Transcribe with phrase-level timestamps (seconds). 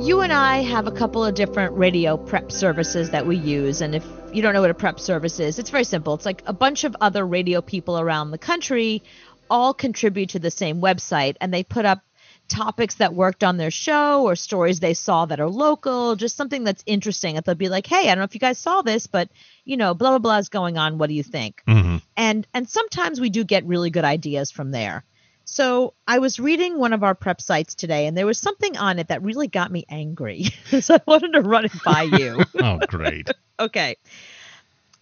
[0.00, 3.82] you and I have a couple of different radio prep services that we use.
[3.82, 6.14] And if you don't know what a prep service is, it's very simple.
[6.14, 9.02] It's like a bunch of other radio people around the country
[9.50, 12.00] all contribute to the same website and they put up
[12.48, 16.64] topics that worked on their show or stories they saw that are local, just something
[16.64, 17.36] that's interesting.
[17.36, 19.28] And they'll be like, hey, I don't know if you guys saw this, but
[19.66, 20.96] you know, blah blah blah is going on.
[20.96, 21.62] What do you think?
[21.68, 21.96] Mm-hmm.
[22.16, 25.04] And and sometimes we do get really good ideas from there.
[25.50, 29.00] So I was reading one of our prep sites today, and there was something on
[29.00, 30.44] it that really got me angry.
[30.80, 32.40] so I wanted to run it by you.
[32.62, 33.28] Oh, great.
[33.58, 33.96] okay.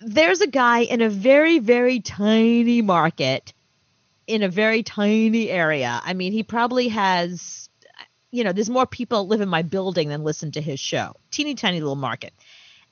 [0.00, 3.52] There's a guy in a very, very tiny market
[4.26, 6.00] in a very tiny area.
[6.02, 7.68] I mean, he probably has,
[8.30, 11.16] you know, there's more people live in my building than listen to his show.
[11.30, 12.32] Teeny tiny little market.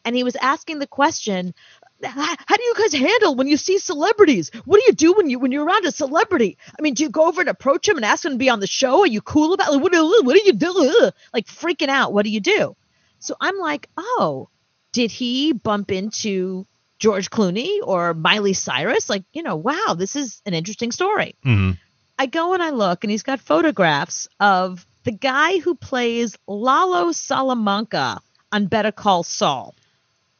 [0.04, 1.54] And he was asking the question,
[2.04, 4.50] how do you guys handle when you see celebrities?
[4.64, 6.56] What do you do when you when you're around a celebrity?
[6.78, 8.60] I mean, do you go over and approach him and ask him to be on
[8.60, 9.00] the show?
[9.00, 9.80] Are you cool about it?
[9.80, 11.10] What do, what do you do?
[11.32, 12.12] Like freaking out.
[12.12, 12.76] What do you do?
[13.18, 14.48] So I'm like, oh,
[14.92, 16.66] did he bump into
[16.98, 19.10] George Clooney or Miley Cyrus?
[19.10, 21.34] Like, you know, wow, this is an interesting story.
[21.42, 21.72] hmm
[22.20, 27.12] I go and I look, and he's got photographs of the guy who plays Lalo
[27.12, 29.72] Salamanca on Better Call Saul.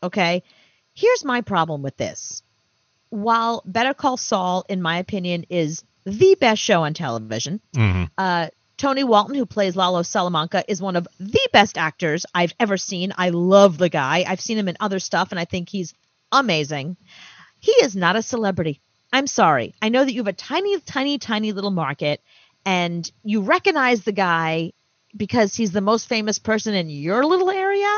[0.03, 0.43] Okay.
[0.99, 2.43] Here's my problem with this.
[3.11, 8.49] While Better Call Saul, in my opinion, is the best show on television, hmm uh,
[8.77, 13.13] Tony Dalton, who plays Lalo Salamanca, is one of the best actors I've ever seen.
[13.17, 14.25] I love the guy.
[14.27, 15.95] I've seen him in other stuff, and I think he's
[16.33, 16.97] amazing.
[17.61, 18.81] He is not a celebrity.
[19.13, 19.75] I'm sorry.
[19.81, 22.21] I know that you have a tiny, tiny, tiny little market,
[22.65, 24.73] and you recognize the guy
[25.17, 27.93] because he's the most famous person in your little area,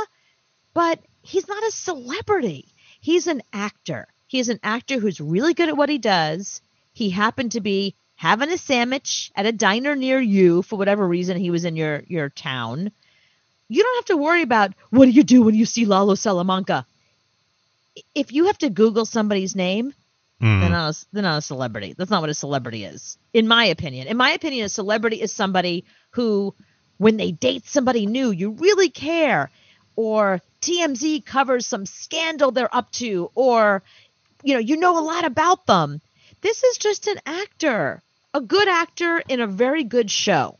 [0.74, 2.66] but he's not a celebrity.
[3.00, 4.06] He's an actor.
[4.26, 6.60] He's an actor who's really good at what he does.
[6.92, 11.36] He happened to be having a sandwich at a diner near you for whatever reason
[11.36, 12.92] he was in your your town.
[13.68, 16.86] You don't have to worry about what do you do when you see Lalo Salamanca.
[18.14, 19.94] If you have to Google somebody's name,
[20.40, 21.94] hmm they're not a, they're not a celebrity.
[21.96, 24.08] That's not what a celebrity is, in my opinion.
[24.08, 26.54] In my opinion, a celebrity is somebody who,
[26.98, 29.50] when they date somebody new, you really care,
[29.96, 33.82] or TMZ covers some scandal they're up to, or
[34.42, 36.00] you know you know a lot about them.
[36.40, 40.58] This is just an actor, a good actor in a very good show,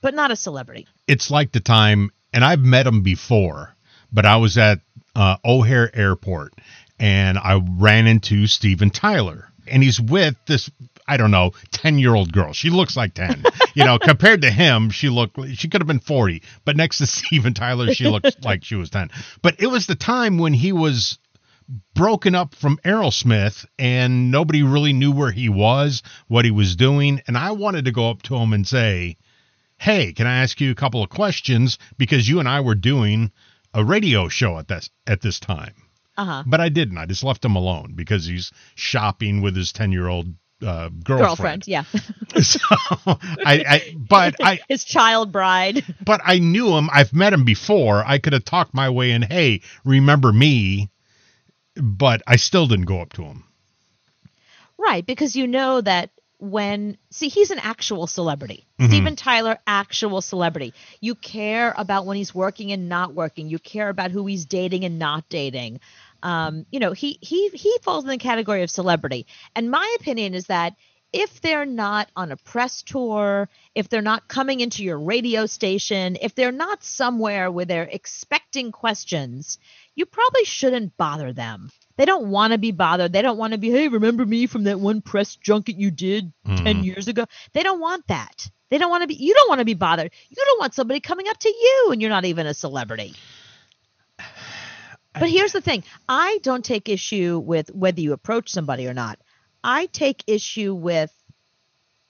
[0.00, 0.86] but not a celebrity.
[1.06, 3.74] It's like the time, and I've met him before,
[4.12, 4.80] but I was at
[5.14, 6.54] uh, O'Hare Airport
[7.00, 10.70] and I ran into Steven Tyler, and he's with this.
[11.08, 12.52] I don't know, 10 year old girl.
[12.52, 13.44] She looks like 10.
[13.74, 16.42] You know, compared to him, she looked, she could have been 40.
[16.64, 19.10] But next to Steven Tyler, she looks like she was 10.
[19.42, 21.18] But it was the time when he was
[21.94, 27.22] broken up from Aerosmith and nobody really knew where he was, what he was doing.
[27.26, 29.16] And I wanted to go up to him and say,
[29.78, 31.78] Hey, can I ask you a couple of questions?
[31.96, 33.30] Because you and I were doing
[33.74, 35.74] a radio show at this at this time.
[36.16, 36.42] Uh huh.
[36.46, 36.98] But I didn't.
[36.98, 41.64] I just left him alone because he's shopping with his ten year old uh, girlfriend.
[41.64, 41.84] Girlfriend, yeah.
[42.42, 42.58] So
[43.06, 45.84] I, I, but I, His child bride.
[46.04, 46.88] but I knew him.
[46.92, 48.04] I've met him before.
[48.06, 49.22] I could have talked my way in.
[49.22, 50.90] Hey, remember me?
[51.74, 53.44] But I still didn't go up to him.
[54.76, 58.64] Right, because you know that when see he's an actual celebrity.
[58.78, 58.88] Mhm.
[58.88, 60.72] Steven Tyler actual celebrity.
[61.00, 63.48] You care about when he's working and not working.
[63.48, 65.80] You care about who he's dating and not dating.
[66.22, 69.26] Um, you know, he he he falls in the category of celebrity.
[69.54, 70.74] And my opinion is that
[71.12, 76.18] if they're not on a press tour, if they're not coming into your radio station,
[76.20, 79.58] if they're not somewhere where they're expecting questions,
[79.94, 81.70] you probably shouldn't bother them.
[81.96, 83.12] They don't want to be bothered.
[83.12, 86.32] They don't want to be, hey, remember me from that one press junket you did
[86.56, 86.84] 10 Mhm.
[86.84, 87.24] years ago?
[87.54, 88.50] They don't want that.
[88.70, 90.10] They don't want to be, you don't want to be bothered.
[90.28, 93.14] You don't want somebody coming up to you and you're not even a celebrity.
[95.20, 99.18] But here's the thing I don't take issue with whether you approach somebody or not.
[99.62, 101.12] I take issue with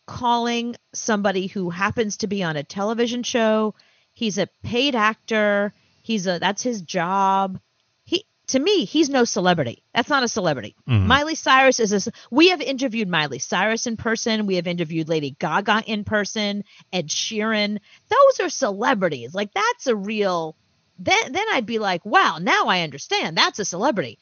[0.07, 3.75] calling somebody who happens to be on a television show.
[4.15, 5.75] He's a paid actor.
[6.03, 7.61] He's a that's his job.
[8.05, 9.83] He to me, he's no celebrity.
[9.95, 10.75] That's not a celebrity.
[10.89, 11.05] Mhm.
[11.07, 14.47] Miley Cyrus is a We have interviewed Miley Cyrus in person.
[14.47, 16.65] We have interviewed Lady Gaga in person.
[16.93, 17.79] Ed Sheeran.
[18.09, 19.35] Those are celebrities.
[19.35, 20.57] Like that's a real.
[20.99, 23.37] Then then I'd be like, wow, now I understand.
[23.37, 24.19] That's a celebrity.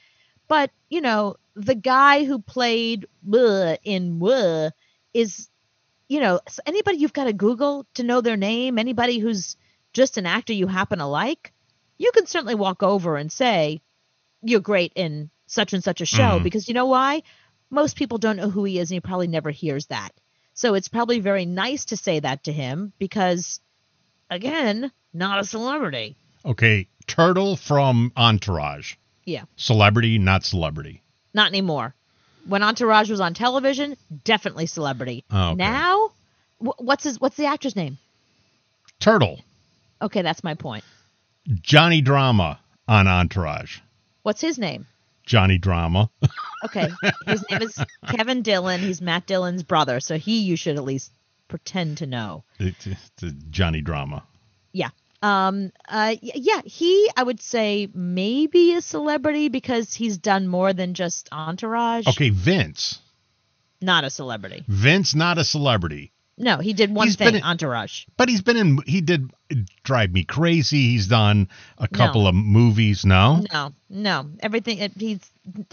[0.49, 4.71] But you know, the guy who played bleh in bleh
[5.15, 5.49] is,
[6.09, 8.79] you know, anybody you've got to Google to know their name.
[8.79, 9.57] Anybody who's
[9.93, 11.53] just an actor you happen to like,
[11.99, 13.81] you can certainly walk over and say,
[14.43, 16.43] you're great in such and such a show Mhm.
[16.43, 17.23] because you know why?
[17.71, 20.11] Most people don't know who he is and he probably never hears that.
[20.53, 23.61] So it's probably very nice to say that to him because
[24.31, 26.17] again, not a celebrity.
[26.47, 28.95] Okay, Turtle from Entourage.
[29.25, 31.03] Yeah, Celebrity, not celebrity.
[31.35, 31.95] not anymore.
[32.47, 35.25] When Entourage was on television, definitely celebrity.
[35.33, 35.57] Oh, okay.
[35.57, 36.11] Now,
[36.59, 37.21] wh- what's his?
[37.21, 37.99] What's the actor's name?
[39.01, 39.41] Turtle.
[40.01, 40.85] Okay, that's my point.
[41.61, 43.79] Johnny Drama on Entourage.
[44.23, 44.87] What's his name?
[45.25, 46.11] Johnny Drama.
[46.65, 46.89] Okay,
[47.27, 47.79] his name is
[48.09, 48.81] Kevin Dillon.
[48.81, 51.13] He's Matt Dillon's brother, so he you should at least
[51.49, 52.45] pretend to know.
[52.59, 54.25] it's, it's Johnny Drama.
[54.73, 54.89] Yeah.
[55.27, 55.73] Um.
[55.89, 56.15] Uh.
[56.23, 56.61] Yeah.
[56.65, 62.07] He, I would say, maybe a celebrity because he's done more than just Entourage.
[62.07, 63.01] Okay, Vince.
[63.81, 64.65] Not a celebrity.
[64.69, 66.13] Vince, not a celebrity.
[66.39, 67.35] No, he did one He's thing.
[67.35, 68.05] in- Entourage.
[68.17, 69.31] But he's been in, he did
[69.85, 70.91] Drive Me Crazy.
[70.91, 73.07] He's done a couple of movies.
[73.07, 73.43] No?
[73.53, 74.27] No, no.
[74.41, 74.79] Everything.
[74.79, 75.21] It, he's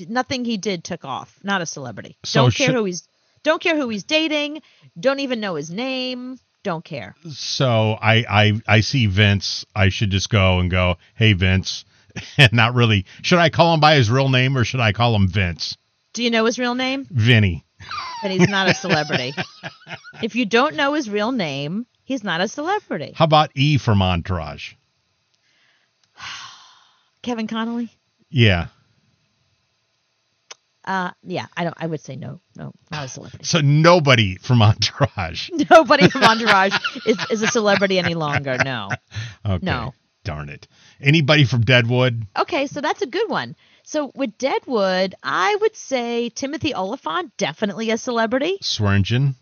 [0.08, 1.38] nothing he did took off.
[1.44, 2.18] Not a celebrity.
[2.24, 3.08] So don't care should- who he's.
[3.44, 4.62] Don't care who he's dating.
[4.98, 6.40] Don't even know his name.
[6.64, 7.16] Don't care.
[7.30, 9.66] So I, I, I see Vince.
[9.76, 11.86] I should just go and go, hey, Vince.
[12.38, 13.06] And not really.
[13.24, 15.78] Should I call him by his real name or should I call him Vince?
[16.14, 17.08] Do you know his real name?
[17.10, 17.66] Vinny.
[18.22, 19.34] Then he's not a celebrity.
[20.22, 23.14] if you don't know his real name, he's not a celebrity.
[23.16, 24.74] How about E from Entourage?
[27.24, 27.90] Kevin Connolly.
[28.30, 28.68] Yeah.
[30.86, 31.76] Uh, yeah, I don't.
[31.78, 33.46] I would say no, no, not a celebrity.
[33.46, 35.50] So nobody from Entourage.
[35.70, 36.76] Nobody from Entourage
[37.06, 38.58] is, is a celebrity any longer.
[38.64, 38.90] No.
[39.46, 39.66] Okay.
[39.66, 39.94] No.
[40.26, 40.68] Darn it.
[41.02, 42.26] Anybody from Deadwood?
[42.40, 43.56] Okay, so that's a good one.
[43.84, 48.58] So with Deadwood, I would say Timothy Olyphant, definitely a celebrity.
[48.62, 49.36] Swearengen.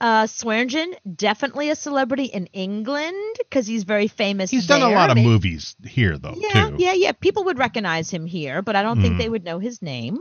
[0.00, 4.48] Uh, Swearengen, definitely a celebrity in England because he's very famous.
[4.50, 6.76] He's done a lot of Maybe- movies here, though, Yeah, too.
[6.78, 7.12] yeah, yeah.
[7.12, 9.18] People would recognize him here, but I don't think Mhm.
[9.18, 10.18] they would know his name.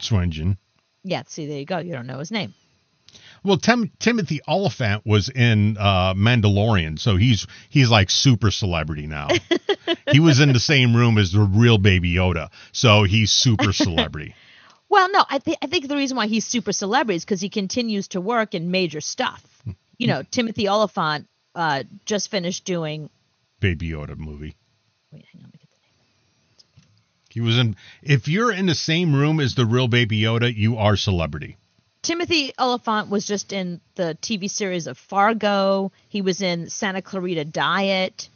[0.00, 0.56] Swearengen.
[1.04, 1.78] Yeah, see, there you go.
[1.78, 2.54] You don't know his name.
[3.44, 9.28] Well, Tim, Timothy Olyphant was in uh, Mandalorian, so he's he's like super celebrity now.
[10.12, 14.34] he was in the same room as the real Baby Yoda, so he's super celebrity.
[14.88, 17.48] Well, no, I think I think the reason why he's super celebrity is because he
[17.48, 19.42] continues to work in major stuff.
[19.98, 23.10] You know, Timothy Olyphant uh, just finished doing.
[23.60, 24.56] Baby Yoda movie.
[25.12, 25.76] Wait, hang on, let me get the
[26.78, 27.21] name.
[27.32, 27.76] He was in.
[28.02, 31.56] If you're in the same room as the real Baby Yoda, you are celebrity.
[32.02, 35.92] Timothy Olyphant was just in the TV series of Fargo.
[36.08, 38.28] He was in Santa Clarita Diet.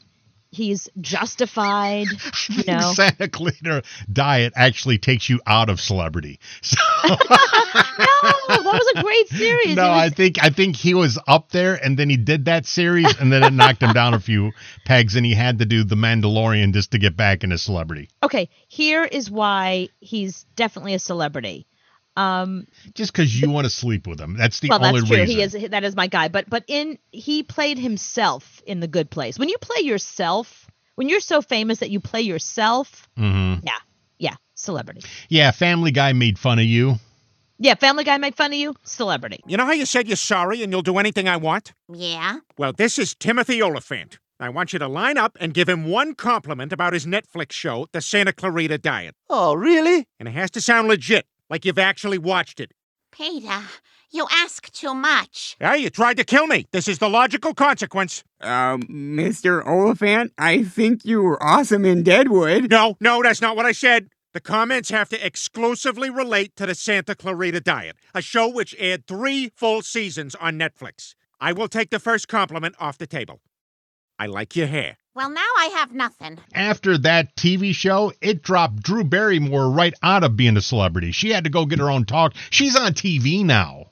[0.53, 2.07] He's Justified.
[2.49, 6.39] You know, Santa Clarita Diet actually takes you out of celebrity.
[6.63, 6.77] So,
[7.99, 9.77] that was a great series.
[9.77, 12.67] no, was- I think I think he was up there, and then he did that
[12.67, 14.53] series, and then it knocked him down a few
[14.85, 18.09] pegs, and he had to do the Mandalorian just to get back into celebrity.
[18.23, 21.67] okay, here is why he's definitely a celebrity.
[22.19, 25.19] Um, Just because you want to sleep with him, that's the well, only that's true.
[25.19, 25.37] reason.
[25.37, 26.29] He is that is my guy.
[26.29, 29.39] But but in he played himself in The Good Place.
[29.39, 33.67] When you play yourself, when you're so famous that you play yourself, mm-hmm.
[33.67, 33.73] yeah,
[34.19, 35.03] yeah, celebrity.
[35.29, 36.95] Yeah, Family Guy made fun of you.
[37.59, 39.41] Yeah, Family Guy made fun of you, celebrity.
[39.47, 41.73] You know how you said you're sorry and you'll do anything I want?
[41.91, 42.39] Yeah?
[42.59, 44.19] Well, this is Timothy Olyphant.
[44.39, 47.87] I want you to line up and give him one compliment about his Netflix show,
[47.93, 49.15] The Santa Clarita Diet.
[49.31, 50.07] Oh, really?
[50.21, 52.73] And it has to sound legit, like you've actually watched it.
[53.11, 53.63] Peter,
[54.11, 55.57] you ask too much.
[55.59, 56.67] Yeah, you tried to kill me.
[56.73, 58.23] This is the logical consequence.
[58.43, 59.67] Um, Mr.
[59.67, 62.71] Olyphant, I think you were awesome in Deadwood.
[62.71, 64.11] No, no, that's not what I said.
[64.37, 69.07] The comments have to exclusively relate to the Santa Clarita Diet, a show which aired
[69.07, 71.15] three full seasons on Netflix.
[71.41, 73.41] I will take the first compliment off the table.
[74.19, 74.99] I like your hair.
[75.15, 76.37] Well, now I have nothing.
[76.53, 81.13] After that TV show, it dropped Drew Barrymore right out of being a celebrity.
[81.13, 82.35] She had to go get her own talk.
[82.51, 83.87] She's on TV now.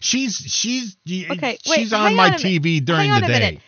[0.00, 2.38] She's she's Okay, wait, she's on hang my on a.
[2.38, 3.38] TV during Hang on the a day.
[3.38, 3.60] minute.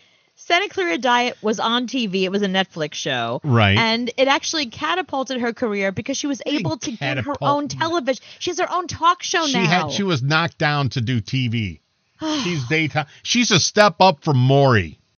[0.45, 2.23] Santa Clarita Diet was on TV.
[2.23, 3.39] It was a Netflix show.
[3.45, 3.77] Right.
[3.77, 8.21] And it actually catapulted her career because she was able to get her own television.
[8.39, 9.65] She has her own talk show she now.
[9.65, 11.79] had she was knocked down to do TV.
[12.43, 13.05] She's daytime.
[13.23, 14.99] She's a step up from Maury.